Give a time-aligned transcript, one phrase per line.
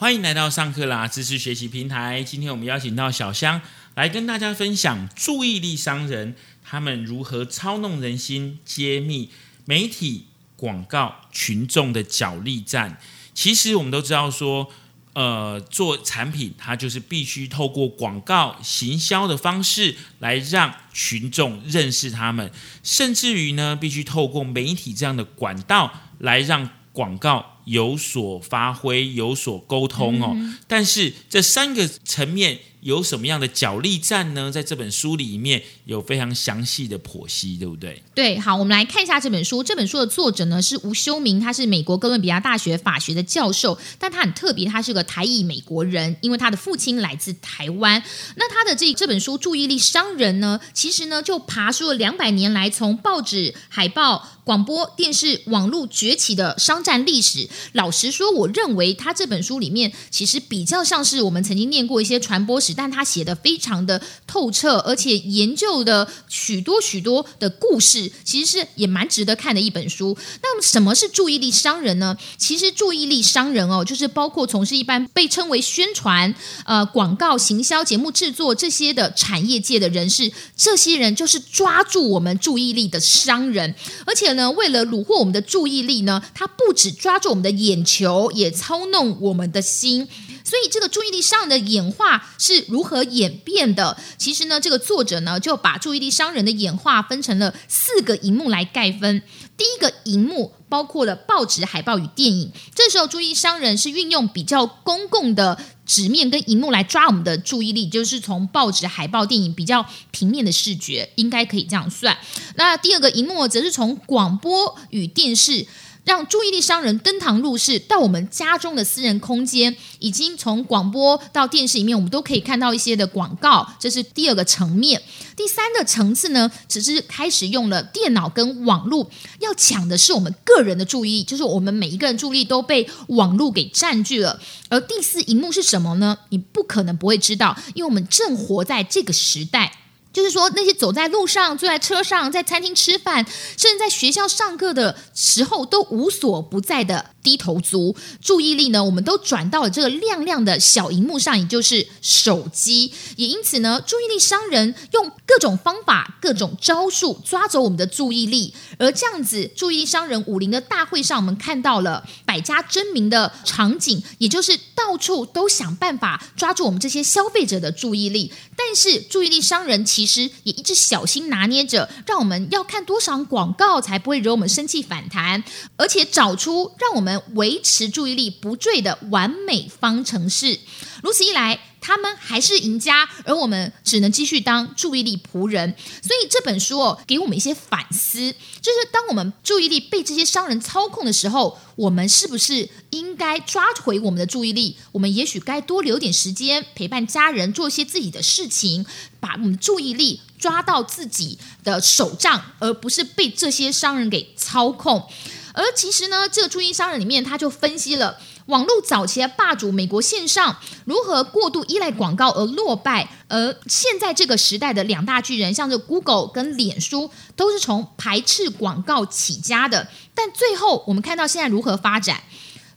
[0.00, 2.22] 欢迎来到上课啦知识学习平台。
[2.22, 3.60] 今天我们邀请到小香
[3.96, 6.34] 来跟大家分享注意力商人
[6.64, 9.28] 他们如何操弄人心、揭秘
[9.66, 10.24] 媒体、
[10.56, 12.98] 广告、群众的角力战。
[13.34, 14.72] 其实我们都知道说，
[15.12, 22.50] 呃，做产品它就是必须透过广告行销的方式来让群众认识他们，
[22.82, 27.58] 甚至于呢，必须透过媒体这样的管道来让广告。
[27.70, 30.36] 有所发挥，有所沟通哦，
[30.66, 34.50] 但是这三个层面有什么样的角力战呢？
[34.50, 38.02] 在这本书里面有非常详细的剖析，对不对？
[38.14, 39.62] 对，好，我们来看一下这本书。
[39.62, 48.02] 这本书的作者呢是吴修明，他是美国哥伦比亚大学法学的教授，但他很特别，他是个台裔美国人，因为他的父亲来自台湾。
[48.36, 57.48] 那他的这这本书《注意力商人》呢，其实呢就爬出了两百年来从报纸、海报、广播电视、网络崛起的商战历史。
[57.72, 70.16] 老实说，我认为他这本书里面其实比较像是我们曾经念过一些传播，但他写的非常的透彻，而且研究的许多许多的故事，其实是也蛮值得看的一本书。
[70.42, 72.16] 那么，什么是注意力商人呢？
[72.36, 83.74] 其实，注意力商人哦，就是包括从事一般被称为宣传、呃广告、行销、节目制作这些的产业界的人士，这些人就是抓住我们注意力的商人，
[84.04, 87.50] 而且呢，为了虏获我们的注意力呢，他不止抓住我们的。
[87.60, 90.08] 眼球也操弄我们的心，
[90.50, 93.96] 所以这个注意力商人的演化是如何演变的？
[94.18, 99.22] 其实呢，这个作者呢就把注意力商人的演化分成了四个荧幕来概分。
[99.56, 102.50] 第一个荧幕包括了报纸、海报与电影。
[102.74, 105.56] 这时候，注意商人是运用比较公共的
[105.86, 112.18] 纸面跟荧幕来抓我们的注意力，就是从报纸、海报、电影比较平面的视觉，应该可以这样算。
[112.56, 115.68] 那第二个荧幕则是从广播与电视。
[116.04, 123.66] 让注意力商人登堂入室，到我们家中的私人空间，已经从广播到电视里面，我们都可以看到一些的广告。
[123.78, 125.00] 这是第二个层面。
[125.36, 134.40] 第三个层次呢，只是开始用了电脑跟网络，要抢的是我们个人的注意力，就是我们每一个人注意力都被网络给占据了。
[134.68, 136.18] 而第四荧幕是什么呢？
[136.30, 139.79] 你不可能不会知道，因为我们正活在这个时代。
[140.12, 143.24] 就是说，那些走在路上、坐在车上、在餐厅吃饭，
[143.56, 147.10] 甚至在学校上课的时候，都无所不在的。
[147.22, 152.90] 低头族注意力呢，我们都转到了这个亮亮的小荧幕上，也就是手机。
[153.16, 158.54] 也因此呢，注意力商人用各种方法、各种招数抓走我们的注意力。
[158.78, 168.32] 而这样子，注意力商人武林的大会上，我们看到了百家争鸣的场景，也就是到处都想办法抓住我们这些消费者的注意力。
[168.56, 175.44] 但是，注意力商人其其实也一直小心拿捏着，让我们要看多少广告才不会惹我们生气反弹，
[175.76, 177.10] 而且找出让我们。
[177.34, 180.58] 维持注意力不坠的完美方程式，
[181.02, 185.74] 如此一来，他们还是赢家，而我们只能继续当注意力仆人。
[186.02, 194.76] 所以这本书哦，给我们一些反思，就是当我们注意力被这些商人操控的时候，我们是不是应该抓回我们的注意力？
[194.92, 198.84] 我们也许该多留点时间陪伴家人，做一些自己的事情，
[199.18, 205.08] 把我们注意力抓到自己的手杖，而不是被这些商人给操控。
[205.52, 208.18] 而其实呢，这个注意商人里面，他就分析了
[208.50, 219.88] 网络早期的霸主美国线上如何过度依赖广告而落败，而现在这个时代的两大巨人，像这 Google 跟脸书，都是从排斥广告起家的。
[220.14, 222.22] 但最后我们看到现在如何发展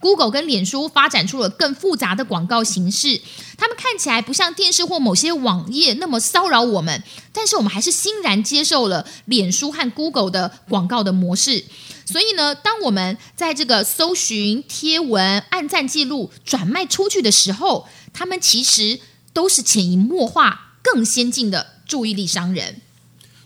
[0.00, 3.20] ，Google 跟脸书发展出了更复杂的广告形式，
[3.56, 7.02] 他们看起来不像电视或某些网页那么骚扰我们，
[7.32, 11.64] 但是我们还是欣然接受了脸书和 Google 的广告的模式。
[12.10, 18.98] 所以呢，当我们在这个搜寻贴文、按赞记录转卖出去的时候，他们其实
[19.32, 22.80] 都是潜移默化、更先进的注意力商人。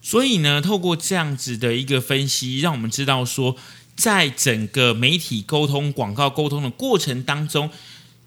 [0.00, 3.56] 所以呢，透过这样子的一个分析，让我们知道说，
[3.96, 7.68] 在整个媒体沟通、广告沟通的过程当中。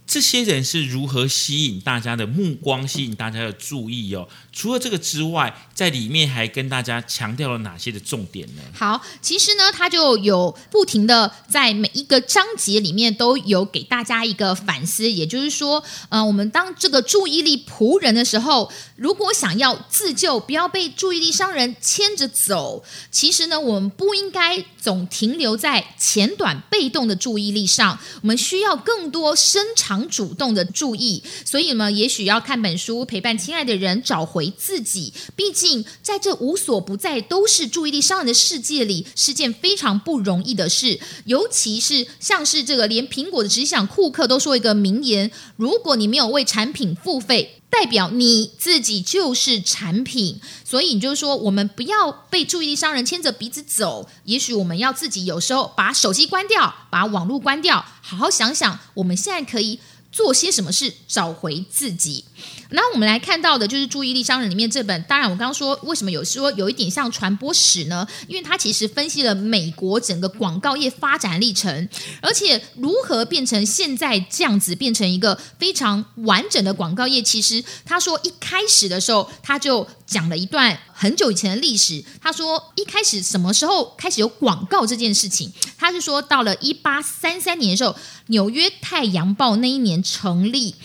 [0.07, 4.27] 这些人是如何吸引大家的目光、吸引大家的注意哦？
[4.53, 8.62] 除了这个之外，在里面还跟大家强调了哪些的重点呢？
[8.74, 29.94] 好，其实呢，他就有不停的在每一个章节里面都有给大家一个反思，也就是说，呃，我们当这个注意力仆人的时候，如果想要自救，不要被注意力商人牵着走，其实呢，我们不应该总停留在浅短被动的注意力上，我们需要更多深长。
[29.95, 35.13] 常主动的注意，所以呢，也许要看本书，陪伴亲爱的人找回自己。
[35.38, 41.00] 毕竟在这无所不在都是注意力商人的世界里，是件非常不容易的事。
[41.24, 47.62] 尤其是像是这个，连苹果的执行库克都说一个名言：如果你没有为产品付费。
[47.77, 54.07] 代表你自己就是产品，所以你就是说，我们不要被注意力商人牵着鼻子走。
[54.24, 59.77] 也许我们要自己有时候把手机关掉，把网络关掉，好好想想，我们现在可以
[60.10, 62.24] 做些什么事，找回自己。
[62.69, 65.03] 那我们来看到的就是《注意力商人》里面这本。
[65.03, 68.07] 当然，我刚刚说为什么有说有一点像传播史呢？
[68.27, 71.88] 因为它其实分析了美国整个广告业发展历程，
[72.21, 77.21] 而且如何变成现在这样子，变成一个非常完整的广告业。
[77.21, 82.03] 其实他说一开始的时候，他就讲了一段很久以前的历史。
[82.21, 85.51] 他说一开始什么时候开始有广告这件事情？
[85.77, 87.95] 他是说到了一八三三年的时候，
[88.27, 90.75] 纽约太阳报那一年成立。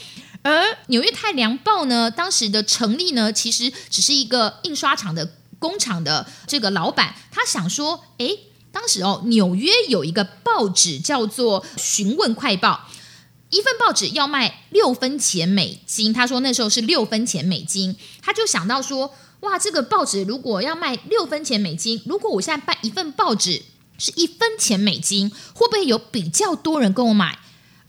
[0.43, 8.29] 而纽约太阳报呢，当时的成立呢，其实只是一个印刷厂的工厂的这个老板，他想说，哎，
[8.73, 12.89] 当时哦，纽约有一个报纸叫做《询问快报》，
[13.51, 23.61] 一份报纸要卖六分钱美金，他说那时候是六分钱美金，他就想到说，哇，这个报纸如果要卖六分钱美金，如果我现在办一份报纸
[23.99, 27.39] 是一分钱美金，会不会有比较多人跟我买？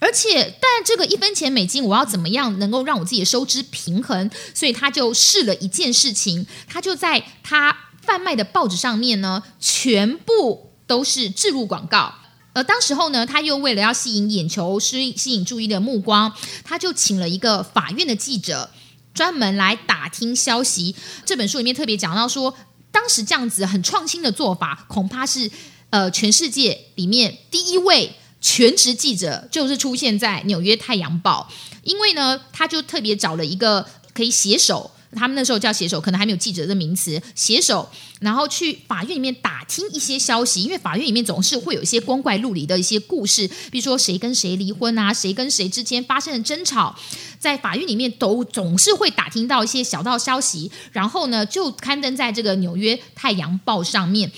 [0.04, 4.32] 而且，但这个一分钱美金，我要怎么样能够让我自己的收支平衡？
[4.56, 12.16] 所以他就试了一件事情，他就在他贩卖的报纸上面呢，全部都是置入广告。
[12.54, 16.34] 而当时候呢，他又为了要吸引眼球、吸吸引注意的目光，
[16.64, 18.72] 他就请了一个法院的记者，
[19.14, 20.96] 专门来打听消息。
[21.24, 22.52] 这本书里面特别讲到说，
[22.92, 25.52] 当时这样子很创新的做法，恐怕是
[25.92, 28.16] 呃全世界里面第一位。
[28.42, 31.48] 全职记者就是出现在纽约太阳报，
[31.84, 37.88] 因为呢，他就特别找了一个可以写手，他们那时候叫写手，可能还没有记者的名词，写手，
[38.20, 46.96] 然后去法院里面打听一些消息，因为法院里面总是会有一些光怪陆离的一些故事，比如说谁跟谁离婚啊，谁跟谁之间发生了争吵，
[47.38, 54.32] 在法院里面都总是会打听到一些小道消息，然后呢，就刊登在这个纽约太阳报上面。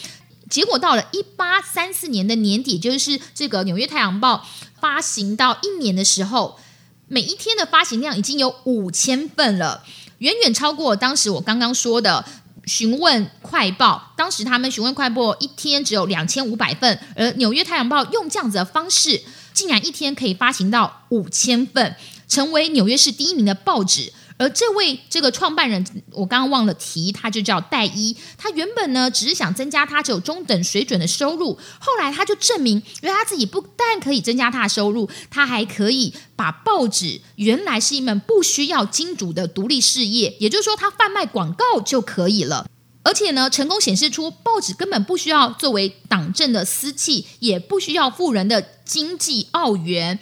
[0.53, 4.45] 结果到了一八三四年的年底，就是这个《纽约太阳报》
[4.79, 6.59] 发行到一年的时候，
[7.07, 9.83] 每一天的发行量已经有五千份了，
[10.19, 12.23] 远远超过当时我刚刚说的
[12.71, 14.11] 《询问快报》。
[14.15, 19.23] 当时他们《询问快报》一天只有两千五百份，而《纽约太阳报》用这样子的方式，
[19.55, 21.95] 竟然一天可以发行到五千份，
[22.27, 24.13] 成为纽约市第一名的报纸。
[24.37, 28.15] 而这位这个创办人，我刚刚忘了提，他就叫戴伊。
[28.37, 42.67] 他原本呢只是想增加他只有中等水准的收入，后来他就证明，因为他自己不但可以增加他的收入，他还可以把报纸原来是一门不需要金主的独立事业，也就是说，他贩卖广告就可以了。
[43.05, 50.17] 而且呢，成功显示出报纸根本不需要作为党政的私器，也不需要富人的经济澳元。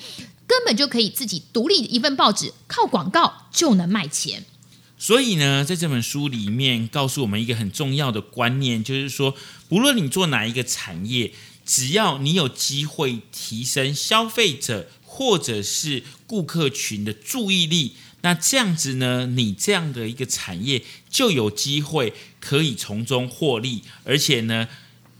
[0.51, 4.43] 根本就可以自己独立一份报纸，靠广告就能卖钱。
[4.97, 9.33] 所以呢，在这本书里面告诉我们一个很重要的观念，就是说，
[9.69, 11.31] 不论你做哪一个产业，
[11.65, 17.93] 只要你有机会提升消费者或者是顾客群的注意力，
[18.23, 24.67] 那这样子呢，你这样的一个产业就有机会可以从中获利，而且呢，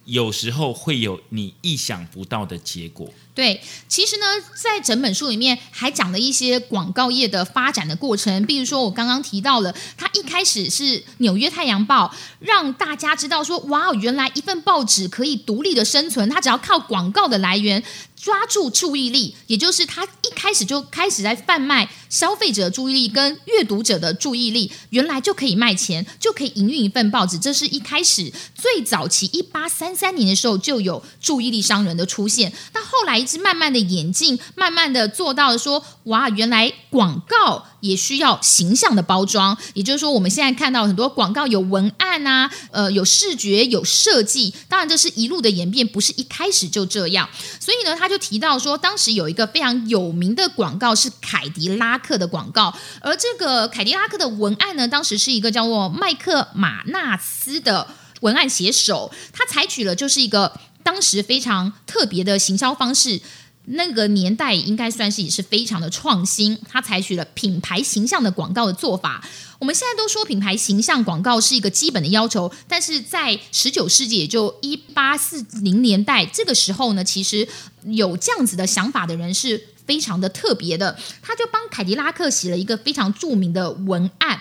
[0.03, 3.13] 有时候会有你意想不到的结果。
[3.33, 4.25] 对，其实呢，
[4.61, 10.83] 在整本书里面还讲了一些广告业的发展的过程，比如说我刚刚提到了，它一开始是
[11.19, 17.81] 《纽约太阳报》，让大家知道说，哇，原来一份报纸可以独立的生存，它只要靠广告的来源。
[18.21, 27.39] 抓住注意力，也就是他一开始就开始在贩卖消费者注意力跟阅读者的注意力，原来就可以卖钱，就可以营运一份报纸。
[27.39, 32.53] 这是一开始最早期一八三三年的时候就有注意力商人的出现。
[32.75, 37.67] 那后来一直慢慢的演进，慢慢的做到了说，哇，原来广告。
[37.81, 44.53] 也需要形象的包装，也就是说，我们现在看到很多广告有文案啊，呃，有视觉、有设计。
[44.69, 47.27] 当然，这是一路的演变，不是一开始就这样。
[47.59, 57.87] 所以呢，他就提到说，当时有一个非常有名的广告是凯迪拉克的广告，而这个凯迪拉克的文案呢，当时是一个叫做麦克马纳斯的
[58.19, 60.53] 文案写手，他采取了就是一个
[60.91, 63.21] 当时非常特别的行销方式。
[63.65, 69.23] 那个年代应该算是也是非常的创新，他采取了品牌形象的广告的做法。
[69.57, 77.47] 我们现在都说品牌形象广告是一个基本的要求，但是在十九世纪，也就一八四零年代这个时候呢，其实
[77.85, 79.67] 有这样子的想法的人是。
[79.83, 84.39] 非常的特别的，他就帮凯迪拉克写了一个非常著名的文案。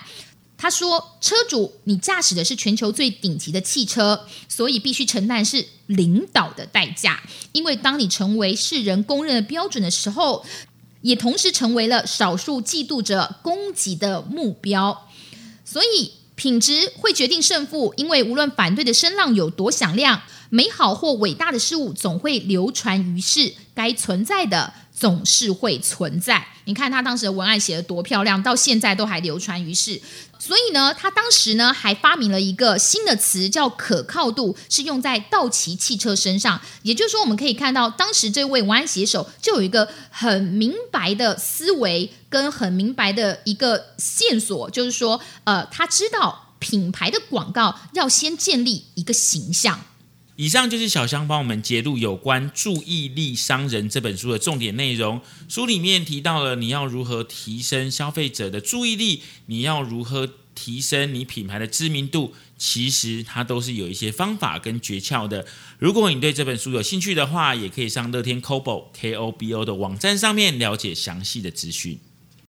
[0.61, 7.19] 他说：“车主，你驾驶的是全球最顶级的汽车，所以必须承担是领导的代价。
[7.51, 10.45] 因为当你成为世人公认的标准的时候，
[11.01, 15.09] 也同时成为了少数嫉妒者攻击的目标。
[15.65, 17.91] 所以，品质会决定胜负。
[17.97, 23.55] 因为无论反对的声浪有多响亮，美好或伟大的事物总会流传于世。
[23.73, 26.45] 该存在的。”总是会存在。
[26.65, 29.99] 你看他当时的文案写的多漂亮，到现在都还流传于世。
[30.37, 36.61] 所以呢，他当时呢还发明了一个新的词，叫可靠度，是用在道奇汽车身上。
[36.83, 49.81] 也就是说，我们可以看到，当时这位文案写手就有一个很明白的思维，跟很明白的一个线索，就是说，呃，他知道品牌的广告要先建立一个形象。
[50.41, 55.21] 以上就是小香帮我们揭露有关《注意力商人》这本书的重点内容。
[55.47, 65.45] 书里面提到了你要如何提升消费者的注意力，你要如何提升你品牌的知名度，其实它都是有一些方法跟诀窍的。
[65.77, 71.99] 如果你对这本书有兴趣的话，也可以上乐天 Kobo K O B O 的网站上面了解详细的资讯。